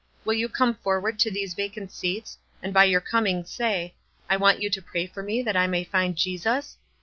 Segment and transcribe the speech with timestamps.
[0.25, 4.35] Will you come forward to these vacant seats, and by your coming say, * I
[4.35, 6.77] want you to pray for me that I may find Jesus?'